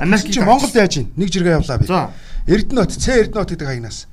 [0.00, 1.08] Америк чи Монголд яаж ийн?
[1.14, 1.86] Нэг жиргээ явлаа би.
[2.50, 4.10] Эрдэнэт, Ц Эрдэнэт гэдэг хаягнаас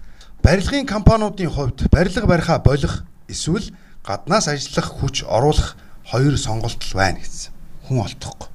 [0.47, 3.67] барилгын компаниудын хувьд барилга бариха болох эсвэл
[4.07, 5.75] гаднаас ажиллах хүч оруулах
[6.07, 7.51] хоёр сонголт л байна гэсэн.
[7.83, 8.47] Хүн олдохгүй.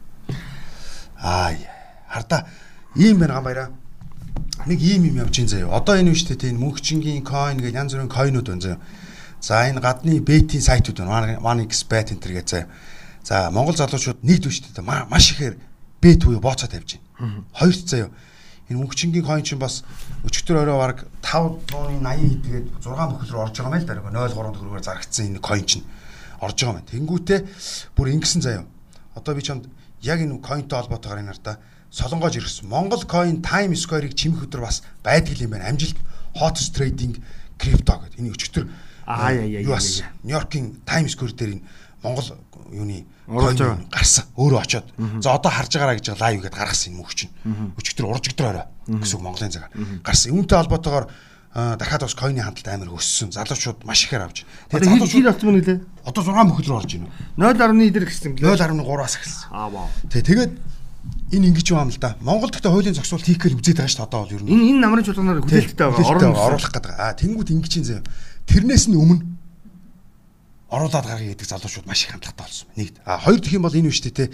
[1.20, 1.52] Аа
[2.08, 2.48] хардаа
[2.96, 3.70] ийм байна гам баяраа.
[4.64, 5.68] Нэг ийм юм явж ин заяа.
[5.68, 8.80] Одоо энэ үештэй тийм мөнхчингийн coin гэх янз бүрийн coinуд байна заяа.
[9.40, 11.44] За энэ гадны бетийн сайтууд байна.
[11.44, 12.68] One XBet энэ гэж заяа.
[13.20, 15.60] За Монгол залуучууд нэгд үештэй маш ихээр
[16.00, 17.44] бет буюу бооцоо тавьж байна.
[17.52, 18.08] Хоёрт заяа.
[18.72, 19.84] Энэ мөнхчингийн coin чинь бас
[20.24, 24.00] өчигдөр орой баг 5.80 хэдгээд 6 мөх рүү орж байгаа мэл даа.
[24.32, 25.84] 0.3 төгрөгөөр зарагдсан энэ coin чинь
[26.40, 26.88] орж байгаа мэн.
[26.88, 27.40] Тэнгүүтээ
[27.92, 28.64] бүр ингэсэн заяа.
[29.12, 29.68] Одоо би чамд
[30.00, 31.60] яг энэ coinтой холбоотойгоор энэ нартаа
[31.92, 32.68] солонгоож ирсэн.
[32.72, 35.68] Монгол coin Time Square-ыг чимэх өдөр бас байдаг юм байна.
[35.68, 36.00] Амжилт
[36.40, 37.20] Hots Trading
[37.60, 38.18] крипто гэдэг.
[38.18, 38.64] Энэ өчтөр
[39.04, 39.80] аа яа яа яа.
[40.24, 41.64] Нью-Йоркийн Time Square дээр энэ
[42.02, 42.28] Монгол
[42.72, 43.06] юуны
[43.92, 44.24] гарсан.
[44.36, 44.86] Өөрөө очоод.
[45.22, 47.32] За одоо харж байгаараа гэж лайв гэдээ гаргасан юм өгч чинь.
[47.78, 50.34] Өчтөр уржигдэр орой гэсэн Монголын цагаар гарсан.
[50.34, 51.06] Үүнтэй холбоотойгоор
[51.52, 53.30] дахиад бас койны хандлт амар өссөн.
[53.30, 54.42] Залуучууд маш ихээр авч.
[54.72, 55.78] Тэгээ залуучууд болсон юм нэлээ.
[56.08, 57.12] Одоо 6 мөхөл рүү орж байна.
[57.36, 58.32] 0.1 дээр гэсэн.
[58.40, 59.48] 0.3-аас эхэлсэн.
[59.52, 59.88] Аа вау.
[60.08, 60.52] Тэгээ тэгээд
[61.36, 62.16] энэ ингэж юм л да.
[62.24, 64.50] Монгол гэхдээ хуулийн зохицуулт хийх гэж үзээд байгаа шүү дээ одоо бол ер нь.
[64.72, 66.08] Энэ намрын чуулганаар хүлээлттэй байгаа.
[66.08, 66.92] Орон оруулах гэдэг.
[66.96, 68.04] Аа тэнгууд ингэж юм заяа.
[68.48, 69.20] Тэрнээс нь өмнө
[70.72, 72.68] оруулаад гаргая гэдэг залуучууд маш их хандлагатай болсон.
[72.80, 72.96] Нэг.
[73.04, 74.32] Аа хоёр дэх юм бол энэ биш те.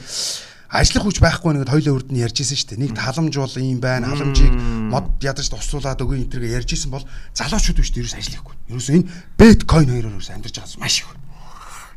[0.70, 2.82] Ажлах хүч байхгүй нэгэд хоёлоо өрд нь ярьжсэн шүү дээ.
[2.86, 4.12] Нэг халамж бол ийм байна.
[4.12, 4.52] Халамжийг
[4.92, 8.54] мод ядаж тусруулаад өгөө энэ төргээ ярьжсэн бол залуучууд биш дээрээс ажиллахгүй.
[8.70, 9.08] Ерөөсөө энэ
[9.40, 11.10] биткойн хоёроор ерөөсөө амьдарч байгаа маш их.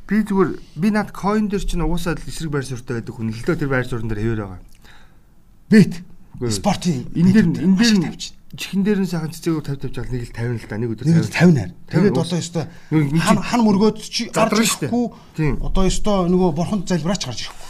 [0.07, 0.49] Би зүгээр
[0.79, 3.31] би над coin дээр чинь угаасаа эсрэг байр суурьтай байдаг хүн.
[3.35, 4.59] Эхлээ тэр байр суурин дээр хэвээр байгаа
[5.71, 6.03] бет
[6.51, 10.27] спортын энэ дээр энэ дээр тавьж чихэн дээр нь сайхан цэцээгөө 50 50 жаал нэг
[10.27, 11.71] л 50 л да нэг өдөр 50 50 наар.
[11.87, 12.65] Тэгээд одоо ёстой
[13.23, 15.05] хан хан мөргөөд чи гарч ирэхгүй.
[15.63, 17.69] Одоо ёстой нөгөө бурханд залбираач гарч ирэхгүй.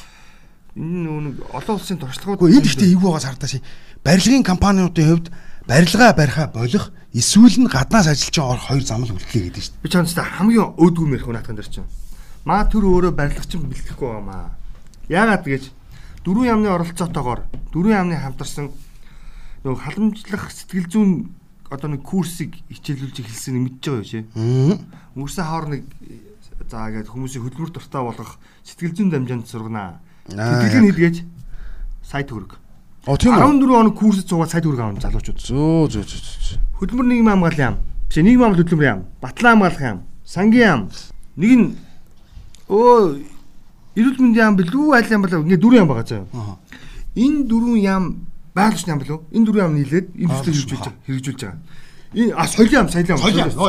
[0.81, 3.61] Энэ нөгөө олон улсын туршлагууд энэ ихтэй эвгүй байгаас хардаа ши.
[4.01, 5.27] Барилгын компаниудын хувьд
[5.69, 9.83] барилгаа бариха болох эсвэл нь гаднаас ажиллаж байгаа хоёр зам л үлдлээ гэдэг шүү дээ.
[9.85, 11.89] Би чамд хамгийн өөдгөө мэрх наатхан дээр чинь.
[12.41, 14.57] Маа төр өөрөө барилгач юм бэлтгэхгүй байгаа маа.
[15.05, 15.63] Яагаад гэж
[16.25, 18.73] дөрвөн яамны оролцоотойгоор дөрвөн яамны хамтарсан
[19.62, 21.12] нөгөө халамжлах сэтгэл зүйн
[21.69, 24.26] одоо нэг курсыг хичээлүүлж эхэлсэн мэдж байгаа чи.
[25.15, 25.86] Мөрсөн хоор нэг
[26.67, 30.02] за ингээд хүмүүсийн хөдөлмөр дуртай болгох сэтгэл зүйн дамжаанд сургана.
[30.28, 31.17] Тэтгэл хэлгээж
[32.04, 32.58] сая төгрөг.
[33.08, 33.62] Оо тийм үү.
[33.62, 35.39] 14 хоног курсд цугаад сая төгрөг авах залуучууд.
[35.39, 36.60] Зөө зөө зөө.
[36.82, 37.78] Хөдөлмөр нийгмийн хамгааллын яам.
[38.10, 39.02] Биш нийгмийн хамгаалалт хөдөлмөр яам.
[39.21, 40.00] Батлан хамгаалах яам.
[40.26, 40.82] Сангийн яам.
[41.38, 41.67] Нэг нь
[42.69, 43.26] өө
[43.95, 46.24] эрүүл мэндийн яам билүү айл яам болоо ингээ дөрвөн яам байгаа заа.
[47.15, 48.06] Энэ дөрвөн яам
[48.55, 49.19] байгалийн яам билүү?
[49.31, 50.87] Энэ дөрвөн яам нийлээд энэ төслийг хэрэгжүүлж.
[51.07, 51.59] Хэрэгжүүлж байгаа.
[52.11, 53.21] Энэ а соёлын яам, соёлын яам.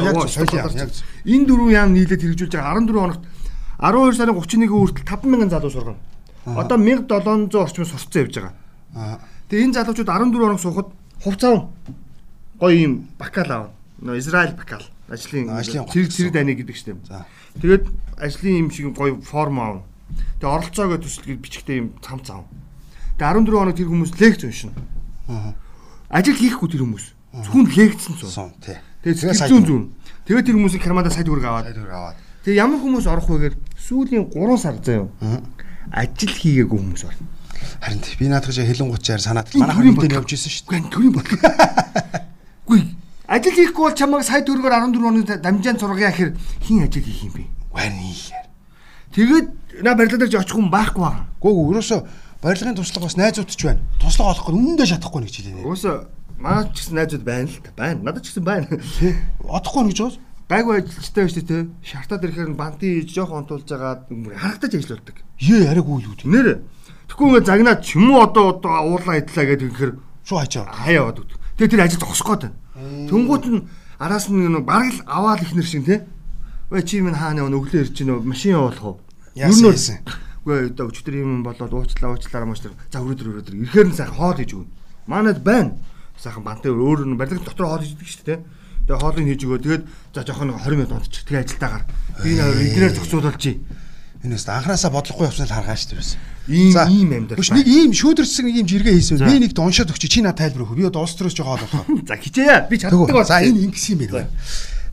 [0.02, 0.90] Яг соёлын яам.
[1.22, 3.22] Энэ дөрвөн яам нийлээд хэрэгжүүлж байгаа 14 хоногт
[3.78, 6.00] 12 сарын 31-ний хүртэл 5000 залуу сургана.
[6.46, 9.18] Одоо 1700 орчим сурцсан явж байгаа.
[9.50, 10.88] Тэгээ энэ залуучууд 14 хоног суухад
[11.22, 11.66] хувцас
[12.58, 13.66] гоё юм бакал аав.
[14.02, 14.82] Нөө Израиль бакал.
[15.10, 17.02] Ажлын зэрэг зэрэг дайны гэдэг чинь.
[17.62, 17.86] Тэгээд
[18.18, 19.76] ажлын юм шиг гоё форм аав.
[20.38, 22.46] Тэгээ оролцоогоо төсөлгөл бичгтэй юм цам цам.
[23.18, 24.72] Тэгээ 14 хоног тэр хүмүүс лекц уншина.
[25.28, 25.54] Аа.
[26.12, 27.06] ажил хийхгүй тэр хүмүүс.
[27.32, 28.52] Зөвхөн легцсэн цун.
[28.60, 28.76] Тий.
[29.02, 29.84] Тэгээ зүүн зүүн.
[30.28, 31.64] Тэгээ тэр хүмүүсийг кармада сая төгрөг аваад.
[31.72, 32.16] Сая төгрөг аваад.
[32.44, 35.08] Тэгээ ямар хүмүүс орох вэ гэхээр сүүлийн 3 сар заяа.
[35.88, 37.24] Ажил хийгээгүй хүмүүс байна.
[37.80, 40.92] Харин би наадах шиг хэлэн гуцаар санаад манай хөрөмтөнд явж исэн шүү дээ.
[40.92, 41.26] Төрийн бот.
[42.68, 42.80] Гүй.
[43.26, 47.32] Ажил хийхгүй бол чамайг сая төгрөгөөр 14 оны дамжаан зургая гэхээр хин ажил хийх юм
[47.32, 47.44] бэ?
[47.72, 48.46] Гарын хийхээр.
[49.16, 49.48] Тэгээд
[49.82, 51.26] на барилга дээр очих хүн байхгүй байна.
[51.40, 51.96] Гүү өрөөсө
[52.42, 53.80] барилгын туслага бас найзуудч байна.
[54.02, 55.62] Туслага олох гэж үнэндээ шатахгүй нэг ч хэлээ.
[55.62, 55.90] Өөөсө
[56.42, 57.70] манай ч гэсэн найзууд байна л та.
[57.78, 58.00] Байна.
[58.02, 58.66] Надад ч гэсэн байна.
[59.46, 60.20] Одохгүй гэж байна
[60.52, 64.04] гайгүй ажилчтай байж тээ шартаад ирэхээр бантын хийж жоох онтуулж байгаа
[64.36, 65.16] харагдаж ажилладаг.
[65.40, 66.28] Ее ариг үйл үү.
[66.28, 66.60] Нэр.
[67.08, 69.92] Тэгэхгүй ингээ загнаад ч юм уу одоо одоо уурлаа идлаа гэдэг ихээр
[70.26, 70.68] шуу хаяа.
[70.68, 71.24] Хаяа яваад.
[71.56, 73.08] Тэгээ тэр ажил зогсох гээд байна.
[73.08, 73.64] Тэнгуут нь
[73.96, 76.04] араас нь нэг бараг л аваад ихнэр шиг тээ.
[76.68, 78.96] Вэ чи минь хаана явна өглөө ирж гинөө машин явуулах уу?
[79.36, 80.04] Нөөсөн.
[80.42, 84.38] Үгүй одоо өчтөр юм болоод уучлаа уучлаараа тэр за өрөөдөр өрөөдөр ирэхээр нь сайхан хоол
[84.42, 84.70] хийж өгнө.
[85.06, 85.78] Манайд байна.
[86.18, 88.40] Сайхан бантай өөр нь барилга дотор хоол хийж идэг шүү дээ.
[88.90, 89.60] Тэгээ хоолыг хийж өгөө.
[89.62, 91.22] Тэгээд за жоохон 20 минут унтчих.
[91.30, 91.84] Тэгээ ажилдаагаар
[92.26, 93.62] би эднэр зохицуулж чи.
[94.26, 96.18] Энэс анханасаа бодлохгүй явсан л харгаа шүү дээ.
[96.50, 97.38] Ийм ийм амьд.
[97.38, 99.22] Биш нэг ийм шүүдэрсэн нэг ийм жиргээ хийсэн.
[99.22, 100.78] Би нэгт уншаад өгч чи наа тайлбар өгөх.
[100.78, 101.86] Би одоо улс төрөөс жоо хоол болох.
[102.10, 102.66] За хичээе.
[102.66, 103.22] Би чаддаг ба.
[103.22, 104.30] За энэ ингэсэн юм байна.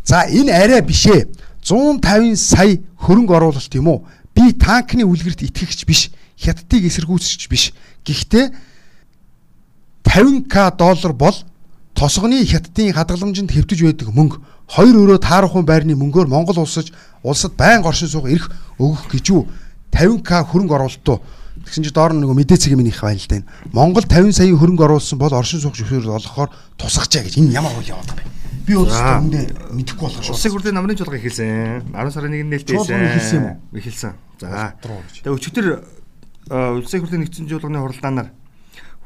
[0.05, 1.25] За энэ арай бишээ.
[1.65, 4.05] 150 сая хөрөнгө оруулалт юм уу?
[4.39, 6.15] Би танкны үлгэрт итгэгч биш.
[6.39, 7.75] Хятадыг эсэргүүцэж биш.
[8.07, 8.55] Гэхдээ
[10.07, 11.35] 50к доллар бол
[11.91, 14.39] тосгоны хятадын хадгаламжинд хэвтэж байдаг мөнгө
[14.71, 18.47] хоёр өрөө таарахын байрны мөнгөөр Монгол улсаж улсад байн оршин суух эрх
[18.79, 19.51] өгөх гэж юу
[19.91, 21.19] 50к хөрөнгө оруулалтуу
[21.67, 23.43] тэгсэн чи доор нэг мэдээцэг юм их байна л да.
[23.75, 26.49] Монгол 50 сая хөрөнгө оруулсан бол оршин суух зөвшөөрөл олохоор
[26.79, 28.39] тусахчаа гэж энэ ямар үйл яваад байна бэ?
[28.63, 29.43] Би улс төмөндөө
[29.75, 30.33] мэдэхгүй болох шүү.
[30.37, 31.89] Улсын хурлын намрын чуулга эхэлсэн.
[31.89, 33.01] 10 сарын 1-нд нээлттэйсэн.
[33.09, 33.57] Эхэлсэн юм уу?
[33.73, 34.13] Эхэлсэн.
[34.39, 34.73] За.
[34.81, 35.67] Тэгээ өчигдөр
[36.49, 38.29] улсын хурлын нэгдсэн чуулганы хуралдаанаар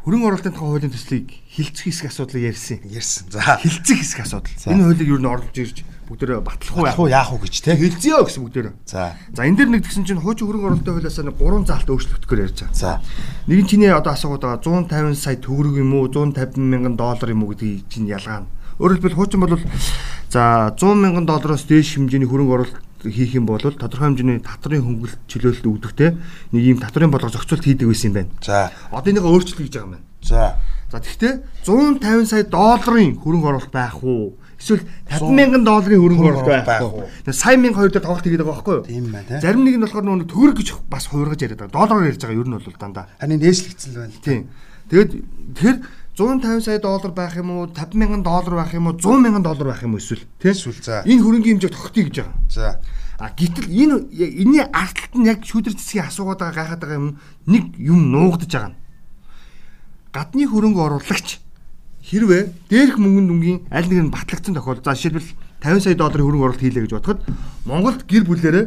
[0.03, 2.83] хөрөнгө оруулалтын тухай хуулийн төслийг хилцэх хэсэг асуудлыг ярьсан.
[2.91, 3.31] Ярьсан.
[3.31, 4.51] За хилцэх хэсэг асуудал.
[4.67, 5.77] Энэ хуулийг юу н оруулж ирж
[6.11, 8.75] бүгдөө батлах уу яах уу гэж те хэлзэё гэсэн бүгдөө.
[8.83, 9.15] За.
[9.31, 12.59] За энэ дэр нэг тэгсэн чинь хуучин хөрөнгө оруулалтын хуулиас нэг гурван заалт өөрчлөгдөхөөр ярьж
[12.67, 12.75] байгаа.
[12.75, 12.99] За.
[13.47, 17.47] Нэг нь чиний одоо асуугаад байгаа 150 сая төгрөг юм уу 150 мянган доллар юм
[17.47, 18.51] уу гэдгийг чинь ялгаана.
[18.83, 19.55] Өөрөөр хэлбэл хуучин бол
[20.27, 25.19] за 100 мянган доллароос дээш хэмжээний хөрөнгө оруулалт хийх юм бол тодорхой хэмжээний татрын хөнгөлөлт
[25.27, 26.09] чөлөөлөлт өгдөгтэй
[26.55, 28.31] нэг ийм татрын бодлого зохицуулт хийдэг байсан юм байна.
[28.39, 28.71] За.
[28.91, 30.07] Одоо энийг өөрчлөлт хийж байгаа юм байна.
[30.23, 30.55] За.
[30.93, 31.33] За тэгэхдээ
[31.65, 34.37] 150 сая долларын хөрөнгө оруулалт байх уу?
[34.61, 37.09] Эсвэл 50 мянган долларын хөрөнгө оруулалт байх уу?
[37.25, 38.85] Тэгээ сая мянга хоёр дээр тоглолт хийгээд байгаа байхгүй юу?
[38.85, 39.41] Тийм байна.
[39.41, 41.73] Зарим нэг нь болохоор нөгөө төгрөг гэж бас хуургаж яриад байгаа.
[41.73, 43.09] Доллараар ярьж байгаа ер нь бол дандаа.
[43.17, 44.21] Харин нээслэгдсэн л байна.
[44.21, 44.41] Тийм.
[44.93, 45.11] Тэгээд
[45.57, 45.77] тэгэхээр
[46.17, 49.73] 150 сая доллар байх юм уу 50 мянган доллар байх юм уу 100 мянган доллар
[49.73, 52.37] байх юм уу эсвэл тийм эсвэл за энэ хөрөнгөний хэмжээг тогтъё гэж байгаа.
[52.53, 52.79] За
[53.17, 57.09] а гэтэл энэ энэний артлалт нь яг шүүдэр цэцгийн асуугаад байгаа гайхаад байгаа юм
[57.49, 58.77] нэг юм нуугдж байгаа.
[60.13, 61.41] Гадны хөрөнгө оруулагч
[62.05, 65.33] хэрвээ дээрх мөнгөнд дүнгийн аль нэг нь батлагдсан тохиолдолд за жишээлбэл
[65.65, 67.21] 50 сая долларын хөрөнгө оруулалт хийлээ гэж бодоход
[67.65, 68.65] Монголд гэр бүлээрээ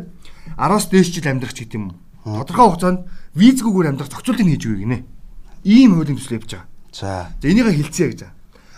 [0.59, 1.95] 10-аас дээш жил амьдрах ч гэдэм юм.
[2.27, 3.01] Тодорхой хугацаанд
[3.39, 4.99] визгүйгээр амьдрах зохицуултыг хийж өгье гинэ.
[5.63, 6.67] Ийм хуулийн төсөл явж байгаа.
[6.97, 7.29] За.
[7.45, 8.21] Энийг хэлцээ гэж.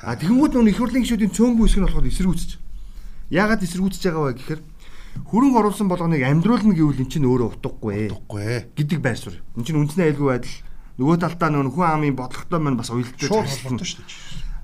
[0.03, 2.51] А тэгэнгүүт нүн их хурлын гишүүдийн цөөнгүй хэсэг нь болохоор эсэргүүцэж.
[3.31, 4.61] Яагаад эсэргүүцэж байгаа вэ гэхээр
[5.23, 8.11] хөрөнгө оруулсан болгоныг амьдруулна гэвэл эн чинь өөрөө утгагүй.
[8.11, 9.39] Утгагүй гэдэг байр суурь.
[9.55, 10.59] Эн чинь үндснээ айлгүй байдал.
[10.99, 14.11] Нөгөө талдаа нөгөө хүн амын бодлоготой маань бас уялдаж холбоотой шүү дээ.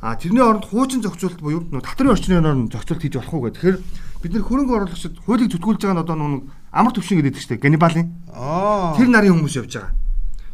[0.03, 3.55] А тэрний оронд хуучин зохицуулалт буюу нөгөө татрын орчны орнд зохицуулалт хийж болох уу гэх.
[3.55, 3.79] Тэгэхээр
[4.19, 6.41] бид нэр хөрөнгө оруулагчид хуулийг зүтгүүлж байгаа нь одоо нөгөө
[6.75, 8.07] амар төвшин гэдэг чинь Ганнибалын.
[8.35, 8.99] Аа.
[8.99, 9.95] Тэр нарын хүмүүс явж байгаа.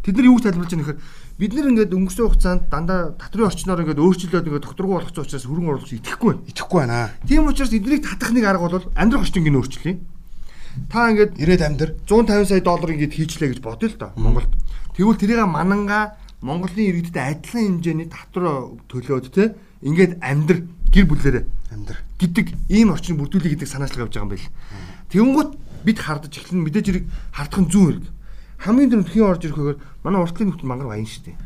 [0.05, 0.99] Тэд нар юуг тайлбарлаж байгаа нөхөр
[1.41, 5.73] бид нар ингээд өнгөрсөн хугацаанд дандаа татрын орчноор ингээд өөрчлөлөөд ингээд докторгүй болгоцсон учраас хөрөнгө
[5.73, 6.45] оруулагч итгэхгүй байна.
[6.53, 6.99] Итгэхгүй байна.
[7.25, 9.95] Тийм учраас эднийг татах нэг арга бол амьдрах орчныг нь өөрчлөе.
[10.93, 14.53] Та ингээд ирээд амьдр 150 сая доллар ингээд хийчлээ гэж бодъё л доо Монголд.
[14.93, 21.97] Тэгвэл тэрийг мананга Монголын иргэдэд адилхан хэмжээний татвар төлөөд те ингээд амьдр гэр бүлээрээ амьдр
[22.21, 24.49] гэдэг ийм орчин бүрдүүлэх гэдэг санаачлага явж байгаа юм байл.
[25.09, 25.51] Тэнгүүт
[25.89, 28.05] бид хардаж эхлэн мэдээж хэрэг хардах нь зүүн хэрэг
[28.61, 31.37] хамгийн дөрөв тхийн орж ирэхээр манай уртлын нөхд мангар баян шүү дээ.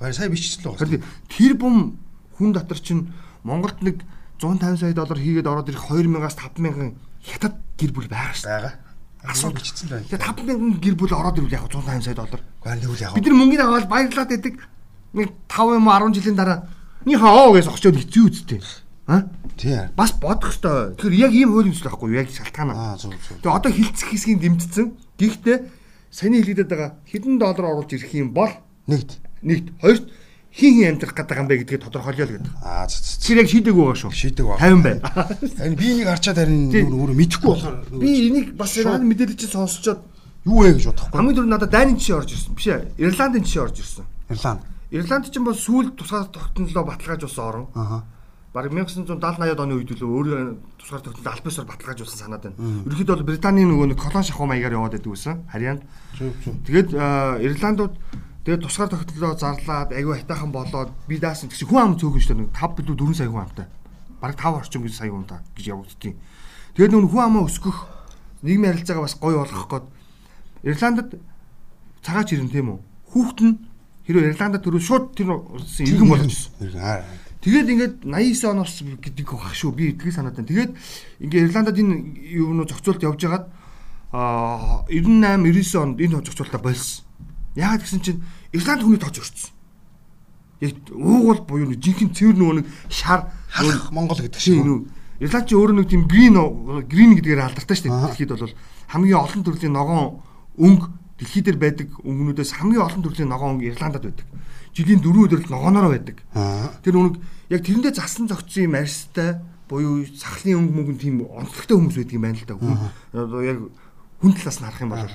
[0.00, 1.04] Баяр сайн бичсэн л байгаа.
[1.28, 2.00] Тэр бум
[2.40, 3.12] хүн дотор чинь
[3.44, 4.00] Монголд нэг
[4.40, 8.74] 150 сая доллар хийгээд ороод ирэх 2000-аас 5000 хятад гэр бүл байгаа шүү дээ.
[9.22, 10.08] Асуу бичсэн л байна.
[10.08, 12.40] Тэгээ 5000 гэр бүл ороод ирвэл яг 150 сая доллар.
[13.14, 14.54] Бид нар мөнгөний аваад баярлаад байдаг.
[15.12, 16.58] Нэг 5 юм 10 жилийн дараа
[17.04, 18.62] ни хаа гэж очиод хэцүү үсттэй.
[19.06, 19.26] А?
[19.58, 19.78] Тий.
[19.94, 20.94] Бас бодох ёстой.
[20.96, 22.22] Тэгэхээр яг ийм хууль юмс л байхгүй юу?
[22.22, 22.70] Яг шалтгаан.
[22.70, 23.38] Аа зөв зөв.
[23.42, 24.86] Тэгээ одоо хилцэх хэсгийг дэмжсэн.
[25.18, 25.58] Гэхдээ
[26.12, 28.52] саний хэлэгдэт байгаа хэдэн доллар оруулж ирэх юм бол
[28.84, 30.04] нэгт нэгт хоёрт
[30.52, 32.52] хин хин амьдрах гэдэг юм бэ гэдгийг тодорхойлё л гэдэг.
[32.60, 34.12] Аа тэр яг шийдэг байгаа шүү.
[34.12, 34.60] Шийдэг байгаа.
[34.60, 35.00] 50 байна.
[35.56, 40.00] Харин би энийг харчаад харин өөрөө мэдэхгүй болохоор би энийг бас энэ мэдээлэл чинь сонсчоод
[40.44, 41.16] юу вэ гэж бодохгүй.
[41.16, 42.52] Хамгийн түрүү надад дайны жишээ орж ирсэн.
[42.52, 42.92] Биш ээ.
[43.00, 44.04] Ирландын жишээ орж ирсэн.
[44.28, 44.60] Ирланд.
[44.92, 47.66] Ирланд ч юм бол сүүл тусгаар тогтнолоо баталгаажуулсан орон.
[47.72, 48.04] Аа.
[48.52, 52.84] Бараг 1970 80-ад оны үед л өөрөө тусгаар тогтнол альбасаар баталгаажуулсан санаад байна.
[52.84, 55.48] Ерөнхийдөө бол Британий нөгөө нэг колон шахуу маягаар яваад байдаг гэсэн.
[55.48, 55.82] Харьяанд.
[56.68, 56.92] Тэгээд
[57.48, 57.96] Ирландууд
[58.44, 62.52] тэгээд тусгаар тогтнолоо зарлаад аягүй хайтаахан болоод би даасан гэсэн хүн ам цөөхөн шүү дээ.
[62.52, 63.66] 5 билүү 4 сая хүн амтай.
[64.20, 66.12] Бараг 5 орчим гэж сая хүн та гэж явагддیں۔
[66.76, 67.88] Тэгээд нөгөө хүн амаа өсгөх
[68.44, 69.86] нийгмийн харилцаагаа бас гоё болгох гээд
[70.68, 71.08] Ирландд
[72.04, 72.78] цагаач ирэн тийм үү?
[73.16, 73.56] Хүүхэд нь
[74.04, 76.52] хэрвээ Ирландд төрөө шууд тэр иргэн болгочихсон.
[77.42, 79.74] Тэгээд ингээд 89 оноос гэдэг баг шүү.
[79.74, 80.46] Би эдгээр санаад байна.
[80.46, 80.72] Тэгээд
[81.26, 83.50] ингээд Ирландад энэ юунуу зохицуулт явж хагаад
[84.14, 87.02] а 98 99 онд энэ зохицуултаа болсон.
[87.58, 88.22] Яагаад гэсэн чинь
[88.54, 89.50] Ирланд хүний тооч өрцсөн.
[90.62, 94.62] Яг уугуул буюу жинхэнэ цэвэр нөгөө нэг шар халах Монгол гэдэг шиг.
[95.18, 96.38] Ирланд чи өөрөө нэг тийм грин
[96.86, 98.06] грин гэдгээр алдартай шүү дээ.
[98.06, 98.54] Дэлхийд бол
[98.86, 100.22] хамгийн олон төрлийн ногоон
[100.62, 100.86] өнгө
[101.18, 104.26] дэлхий дээр байдаг өнгөнүүдээс хамгийн олон төрлийн ногоон өнгө Ирландад байдаг.
[104.72, 106.16] Жилийн 4 өдрөл ногооноор байдаг.
[106.80, 107.20] Тэр үнэг
[107.52, 109.36] яг тэрэндээ засан зөгцсөн юм арьстай
[109.68, 112.56] буюу сахлын өнгө мөнгө тийм онцлогтой хүмүүс байдаг юм байна л да.
[113.44, 113.58] Яг
[114.20, 115.12] хүн талаас нь харах юм бол.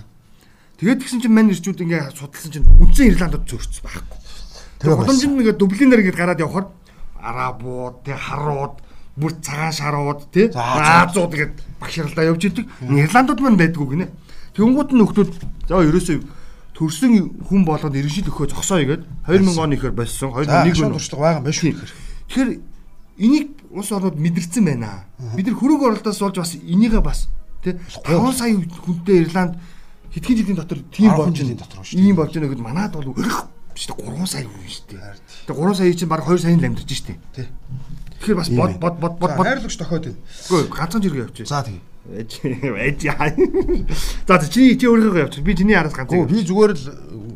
[0.78, 4.18] Тэгээд тэгсэн чинь мань ирчүүд ингээ судалсан чинь үндсэн Ирландд зөрчсөн байхгүй.
[4.78, 6.68] Тэгээд боломжинд ингээ Дублинээр ингээ гараад явхаар
[7.18, 8.76] арабууд, тэг харууд
[9.18, 12.66] бүр цагаан шарууд тий Азууд гээд багшралдаа явж идэг.
[12.86, 14.14] Ирландууд мань байдгүй гинэ.
[14.54, 15.32] Тэнгууд нь нөхдүүд
[15.66, 16.18] за ерөөсөө
[16.78, 20.30] төрсөн хүн болгоод иргэншил өгөхөө зогсооё гэд 2000 оны ихэр болсон.
[20.30, 21.74] 2001 он туршлага байгаа юм байна шүү.
[22.30, 22.50] Тэгэхээр
[23.18, 25.10] энийг улс орнууд мэдэрсэн байна.
[25.34, 27.34] Бид нар хөрөнгө оруулалтаас болж бас энийгээ бас
[27.66, 27.74] тий
[28.06, 29.58] 5 сая хүнтэй Ирланд
[30.14, 31.98] хэдхэн жилийн дотор тийм болж жилийн дотор шүү.
[31.98, 33.10] Ийм болж байгаа гэд манад бол
[33.74, 35.02] шүү дээ 3 сая хүн шүү дээ.
[35.50, 37.18] Тэгээ 3 сая чинь баг 2 сая л амьдарч шүү дээ.
[37.34, 37.48] Тий.
[38.22, 40.22] Тэгэхээр бас бод бод бод бод хайрлагч тохиод байна.
[40.50, 41.50] Үгүй ганцхан жиргээ явчих.
[41.50, 41.82] За тэгье.
[42.08, 43.04] Эж ээж
[44.28, 45.44] За чи чи өөрийнхөө явчих.
[45.44, 46.08] Би чиний араас ганц.
[46.08, 46.86] Би зүгээр л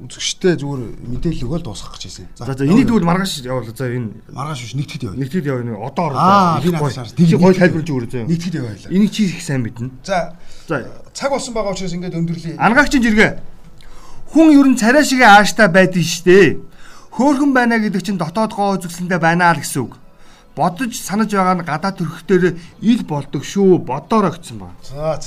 [0.08, 0.82] үзэгчтэй зүгээр
[1.12, 2.28] мэдээлэл өгөөл дуусгах гэж байсан.
[2.40, 3.76] За за энийг тэгвэл маргааш явуулаа.
[3.76, 5.20] За энэ маргааш биш нэгтгэд яваа.
[5.20, 7.12] Нэгтгэд яваа нэг одоо гоё.
[7.20, 8.28] Тэг гоё тайлбарлаж өгөрөө зөө.
[8.32, 8.76] Нэгтгэд яваа.
[8.92, 9.92] Энийг чи их сайн мэднэ.
[10.08, 10.40] За.
[10.68, 12.56] За цаг болсон байгаа учраас ингээд өндөрлөе.
[12.56, 13.32] Ангаагчин жиргээ.
[14.32, 16.60] Хүн ер нь царай шиг ааштай байдэн штэ.
[17.12, 20.00] Хөөхөн байна гэдэг чинь дотоод гоо үзэсгэлэндээ байна л гэсэн үг
[20.56, 24.76] бодож санаж байгаа нь гадаа төрхтөр ил болдог шүү бодоорой гэсэн байна.
[24.84, 25.20] За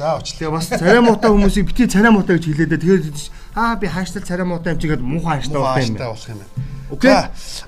[0.00, 0.38] за уучлаа.
[0.40, 4.46] Тэгээ бас царай муутай хүмүүсийг бити царай муутай гэж хэлээд тэгээд аа би хааштай царай
[4.48, 6.08] муутай юм чигээд муухай хааштай болох юм байна.
[6.08, 6.52] болох юм байна.
[6.90, 7.14] Окей.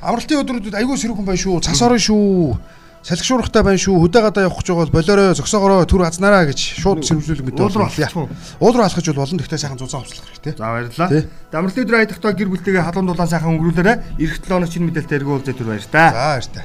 [0.00, 1.60] Амралтын өдрүүдэд айгүй сэрүүхэн байна шүү.
[1.60, 2.56] Цас орно шүү.
[3.02, 3.98] Салхишуурахтай байна шүү.
[3.98, 7.66] Хөдөө гадаа явах гэж байгаа бол болоорой зөксөгөөрөө төр азнараа гэж шууд сэрвүүлэг мэдээ.
[7.66, 8.14] Уул руу алхах.
[8.62, 10.54] Уул руу алхаж бол олон тэгтээ сайхан зузаан хувцлах хэрэгтэй.
[10.54, 11.10] За баярлалаа.
[11.50, 14.22] Дамралтын өдөр айдахдаа гэр бүлтэйгээ халуун дулаан сайхан өнгөрүүлээрэ.
[14.22, 16.04] Ирэх 7 өнөө чинь мэдээлэлтэй эргүүлж төр баяр та.
[16.14, 16.62] За баяр та.